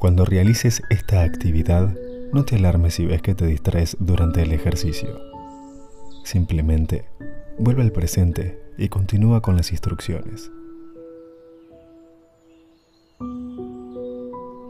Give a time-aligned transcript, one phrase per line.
[0.00, 1.94] Cuando realices esta actividad,
[2.32, 5.20] no te alarmes si ves que te distraes durante el ejercicio.
[6.24, 7.04] Simplemente
[7.58, 10.50] vuelve al presente y continúa con las instrucciones.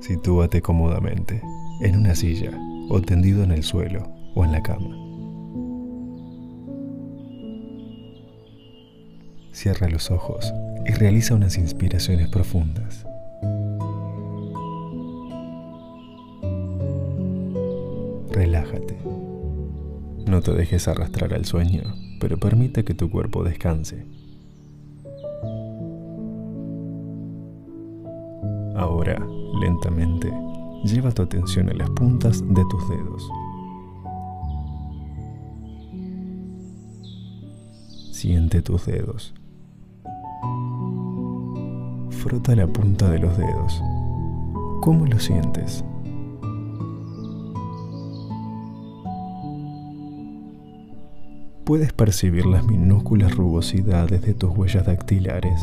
[0.00, 1.40] Sitúate cómodamente,
[1.82, 2.50] en una silla
[2.90, 4.02] o tendido en el suelo
[4.34, 4.96] o en la cama.
[9.52, 10.52] Cierra los ojos
[10.84, 13.06] y realiza unas inspiraciones profundas.
[20.26, 21.82] No te dejes arrastrar al sueño,
[22.20, 24.06] pero permite que tu cuerpo descanse.
[28.74, 29.24] Ahora,
[29.60, 30.32] lentamente,
[30.84, 33.30] lleva tu atención a las puntas de tus dedos.
[38.12, 39.34] Siente tus dedos.
[42.10, 43.82] Frota la punta de los dedos.
[44.80, 45.84] ¿Cómo lo sientes?
[51.72, 55.58] Puedes percibir las minúsculas rugosidades de tus huellas dactilares.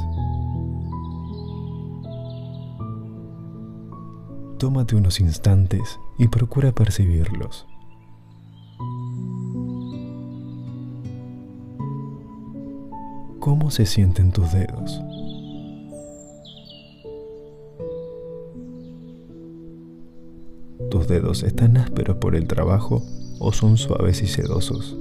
[4.57, 7.67] Tómate unos instantes y procura percibirlos.
[13.39, 14.99] ¿Cómo se sienten tus dedos?
[20.89, 23.03] ¿Tus dedos están ásperos por el trabajo
[23.37, 24.97] o son suaves y sedosos?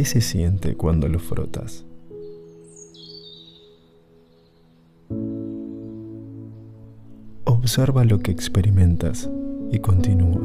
[0.00, 1.84] ¿Qué se siente cuando lo frotas?
[7.44, 9.28] Observa lo que experimentas
[9.70, 10.40] y continúa.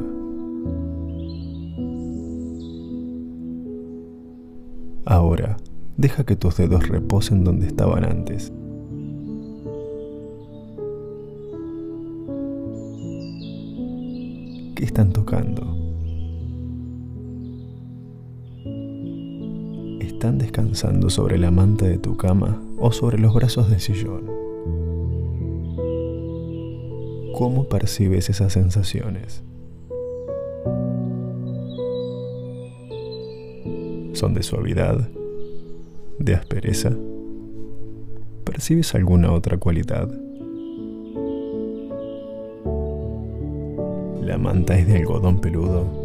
[5.05, 5.55] Ahora,
[5.95, 8.51] deja que tus dedos reposen donde estaban antes.
[14.75, 15.74] ¿Qué están tocando?
[20.25, 24.25] Están descansando sobre la manta de tu cama o sobre los brazos del sillón.
[27.35, 29.43] ¿Cómo percibes esas sensaciones?
[34.13, 35.07] ¿Son de suavidad?
[36.17, 36.91] ¿De aspereza?
[38.45, 40.09] ¿Percibes alguna otra cualidad?
[44.23, 46.04] ¿La manta es de algodón peludo?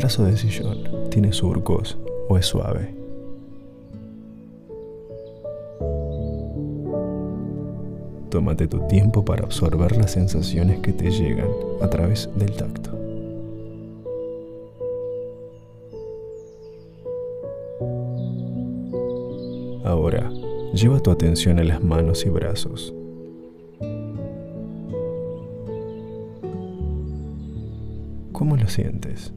[0.00, 1.98] El brazo del sillón tiene surcos
[2.30, 2.94] o es suave.
[8.30, 11.50] Tómate tu tiempo para absorber las sensaciones que te llegan
[11.82, 12.92] a través del tacto.
[19.84, 20.32] Ahora,
[20.72, 22.94] lleva tu atención a las manos y brazos.
[28.32, 29.34] ¿Cómo lo sientes?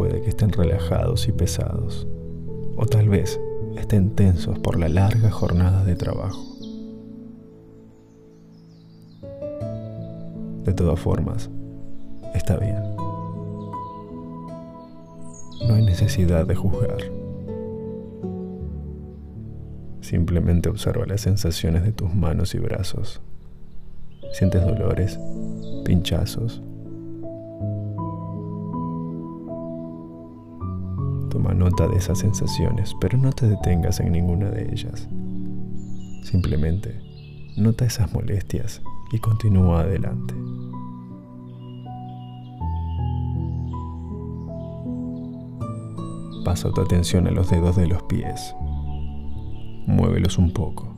[0.00, 2.08] Puede que estén relajados y pesados,
[2.74, 3.38] o tal vez
[3.76, 6.42] estén tensos por la larga jornada de trabajo.
[10.64, 11.50] De todas formas,
[12.34, 12.80] está bien.
[15.68, 17.02] No hay necesidad de juzgar.
[20.00, 23.20] Simplemente observa las sensaciones de tus manos y brazos.
[24.32, 25.20] ¿Sientes dolores?
[25.84, 26.62] ¿Pinchazos?
[31.30, 35.08] Toma nota de esas sensaciones, pero no te detengas en ninguna de ellas.
[36.24, 37.00] Simplemente
[37.56, 38.82] nota esas molestias
[39.12, 40.34] y continúa adelante.
[46.44, 48.54] Pasa tu atención a los dedos de los pies.
[49.86, 50.96] Muévelos un poco.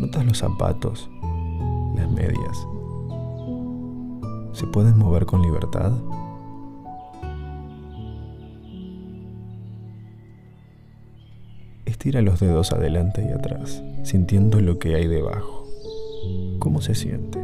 [0.00, 1.08] Notas los zapatos,
[1.96, 2.66] las medias,
[4.52, 5.92] se pueden mover con libertad?
[11.86, 15.66] Estira los dedos adelante y atrás, sintiendo lo que hay debajo.
[16.58, 17.38] ¿Cómo se siente?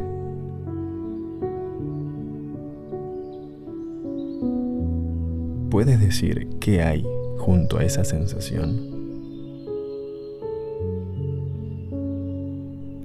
[5.69, 7.05] ¿Puedes decir qué hay
[7.37, 8.99] junto a esa sensación?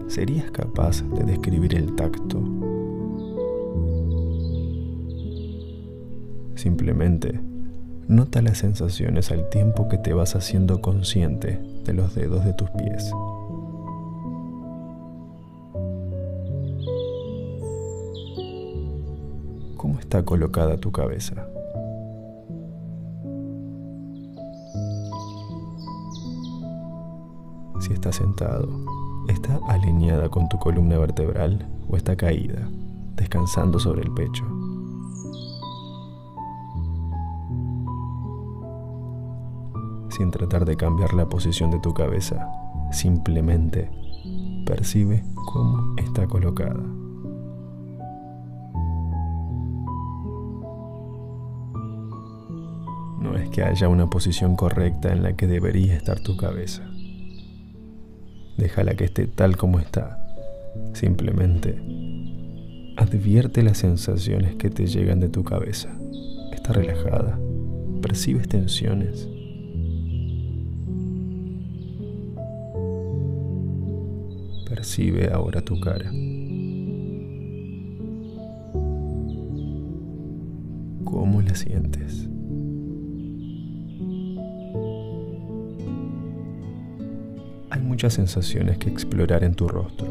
[0.09, 2.41] ¿Serías capaz de describir el tacto
[6.65, 7.39] Simplemente
[8.09, 12.71] nota las sensaciones al tiempo que te vas haciendo consciente de los dedos de tus
[12.71, 13.11] pies.
[19.77, 21.47] ¿Cómo está colocada tu cabeza?
[27.79, 28.71] Si está sentado,
[29.29, 32.71] ¿está alineada con tu columna vertebral o está caída,
[33.17, 34.47] descansando sobre el pecho?
[40.17, 42.49] Sin tratar de cambiar la posición de tu cabeza,
[42.93, 43.91] simplemente
[44.65, 46.81] percibe cómo está colocada.
[53.19, 56.89] No es que haya una posición correcta en la que debería estar tu cabeza.
[58.57, 60.25] Déjala que esté tal como está.
[60.93, 61.83] Simplemente
[62.97, 65.89] advierte las sensaciones que te llegan de tu cabeza.
[66.53, 67.37] Está relajada.
[68.01, 69.34] Percibes tensiones.
[74.85, 76.11] Percibe ahora tu cara.
[81.05, 82.29] ¿Cómo la sientes?
[87.71, 90.07] Hay muchas sensaciones que explorar en tu rostro.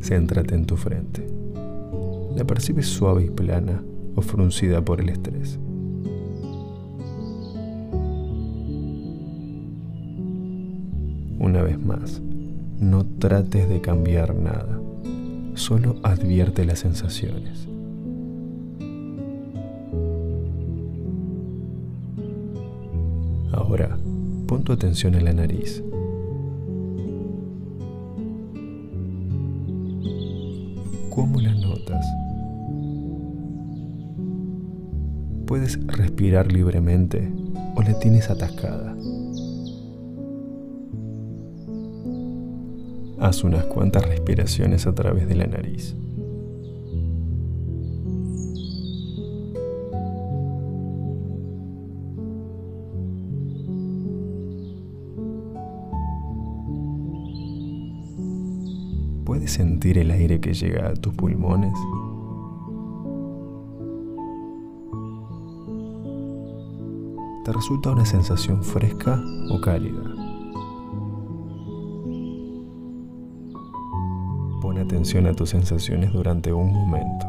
[0.00, 1.24] Céntrate en tu frente.
[2.34, 3.80] La percibes suave y plana
[4.16, 5.60] o fruncida por el estrés.
[11.84, 12.22] Más,
[12.78, 14.80] no trates de cambiar nada,
[15.54, 17.68] solo advierte las sensaciones.
[23.52, 23.98] Ahora,
[24.46, 25.82] pon tu atención en la nariz.
[31.10, 32.06] ¿Cómo la notas?
[35.46, 37.30] ¿Puedes respirar libremente
[37.76, 38.96] o la tienes atascada?
[43.22, 45.94] Haz unas cuantas respiraciones a través de la nariz.
[59.24, 61.72] ¿Puedes sentir el aire que llega a tus pulmones?
[67.44, 70.11] ¿Te resulta una sensación fresca o cálida?
[74.92, 77.26] Atención a tus sensaciones durante un momento.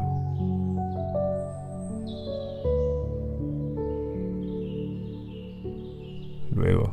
[6.50, 6.92] Luego,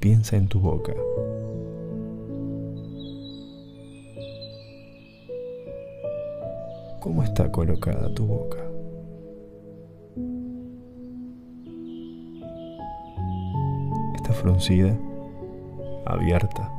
[0.00, 0.94] piensa en tu boca.
[7.00, 8.56] ¿Cómo está colocada tu boca?
[14.14, 14.96] ¿Está fruncida?
[16.06, 16.72] ¿Abierta?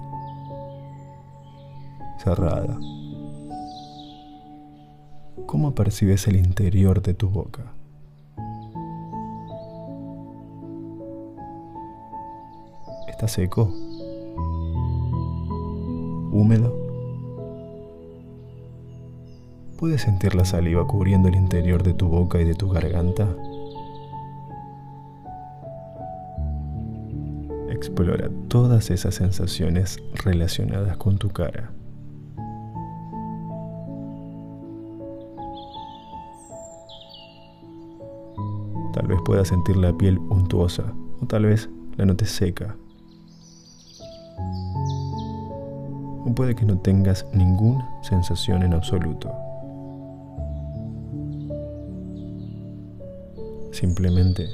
[2.18, 2.80] ¿Cerrada?
[5.48, 7.72] ¿Cómo percibes el interior de tu boca?
[13.08, 13.72] ¿Está seco?
[16.34, 16.76] ¿Húmedo?
[19.78, 23.34] ¿Puedes sentir la saliva cubriendo el interior de tu boca y de tu garganta?
[27.70, 31.72] Explora todas esas sensaciones relacionadas con tu cara.
[39.28, 40.86] Puedas sentir la piel untuosa
[41.22, 42.78] o tal vez la notes seca.
[46.26, 49.30] O puede que no tengas ninguna sensación en absoluto.
[53.74, 54.48] Simplemente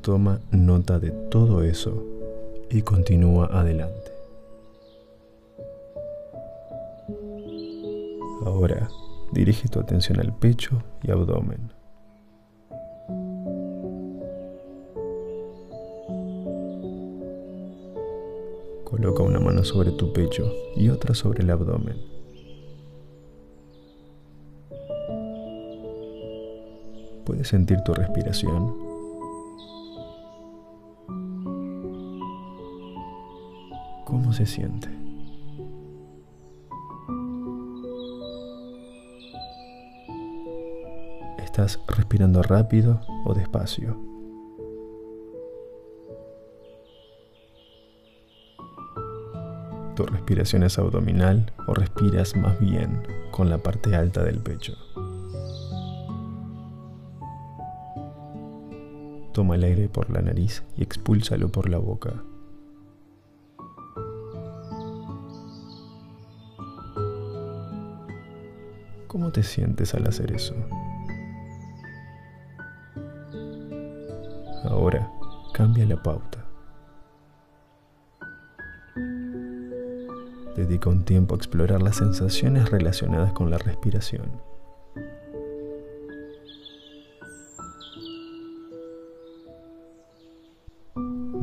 [0.00, 2.00] toma nota de todo eso
[2.70, 4.12] y continúa adelante.
[8.46, 8.88] Ahora
[9.32, 11.77] dirige tu atención al pecho y abdomen.
[18.98, 21.96] Coloca una mano sobre tu pecho y otra sobre el abdomen.
[27.24, 28.74] ¿Puedes sentir tu respiración?
[34.04, 34.88] ¿Cómo se siente?
[41.38, 44.17] ¿Estás respirando rápido o despacio?
[49.98, 53.02] ¿Tu respiración es abdominal o respiras más bien
[53.32, 54.74] con la parte alta del pecho?
[59.32, 62.22] Toma el aire por la nariz y expúlsalo por la boca.
[69.08, 70.54] ¿Cómo te sientes al hacer eso?
[74.62, 75.10] Ahora
[75.52, 76.37] cambia la pauta.
[80.78, 84.30] Dedica un tiempo a explorar las sensaciones relacionadas con la respiración.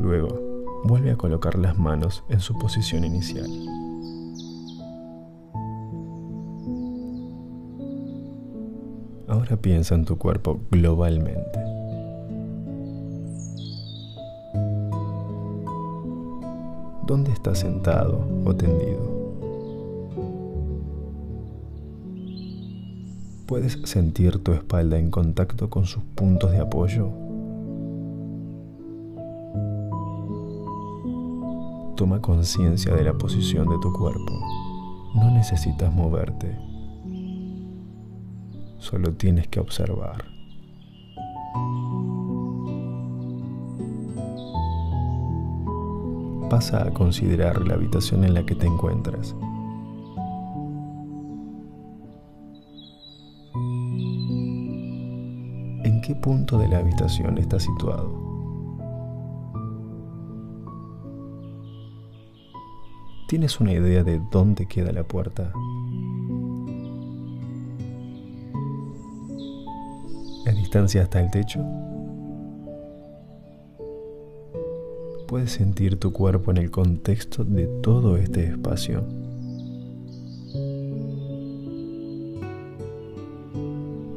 [0.00, 3.46] Luego, vuelve a colocar las manos en su posición inicial.
[9.28, 11.60] Ahora piensa en tu cuerpo globalmente.
[17.06, 19.15] ¿Dónde estás sentado o tendido?
[23.46, 27.12] ¿Puedes sentir tu espalda en contacto con sus puntos de apoyo?
[31.94, 34.32] Toma conciencia de la posición de tu cuerpo.
[35.14, 36.58] No necesitas moverte.
[38.78, 40.24] Solo tienes que observar.
[46.50, 49.36] Pasa a considerar la habitación en la que te encuentras.
[56.06, 58.08] Qué punto de la habitación está situado?
[63.26, 65.52] ¿Tienes una idea de dónde queda la puerta?
[70.44, 71.58] ¿La distancia hasta el techo?
[75.26, 79.02] Puedes sentir tu cuerpo en el contexto de todo este espacio.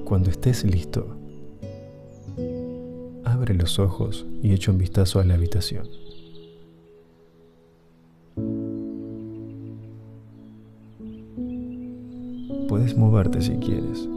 [0.05, 1.18] Cuando estés listo,
[3.53, 5.87] los ojos y echa un vistazo a la habitación.
[12.67, 14.07] Puedes moverte si quieres.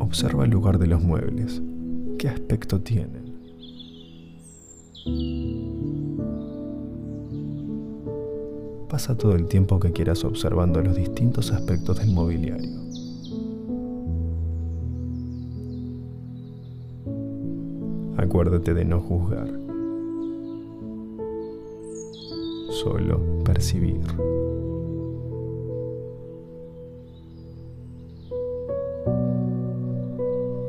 [0.00, 1.62] Observa el lugar de los muebles.
[2.18, 3.28] ¿Qué aspecto tienen?
[8.88, 12.87] Pasa todo el tiempo que quieras observando los distintos aspectos del mobiliario.
[18.28, 19.48] Acuérdate de no juzgar,
[22.70, 24.02] solo percibir.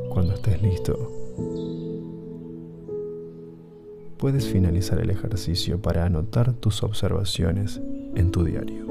[0.08, 1.12] Cuando estés listo,
[4.16, 7.78] puedes finalizar el ejercicio para anotar tus observaciones
[8.14, 8.89] en tu diario.